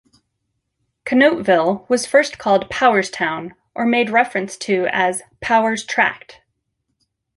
Conneautville 1.05 1.87
was 1.87 2.07
first 2.07 2.39
called 2.39 2.71
"Powerstown" 2.71 3.51
or 3.75 3.85
made 3.85 4.09
reference 4.09 4.57
to 4.57 4.87
as 4.91 5.21
"Power's 5.41 5.85
Tract". 5.85 6.41